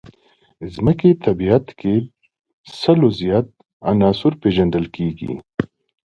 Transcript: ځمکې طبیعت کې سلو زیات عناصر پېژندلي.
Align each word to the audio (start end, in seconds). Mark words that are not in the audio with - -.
ځمکې 0.73 1.09
طبیعت 1.25 1.65
کې 1.79 1.95
سلو 2.79 3.07
زیات 3.19 3.47
عناصر 3.89 4.33
پېژندلي. 4.41 5.33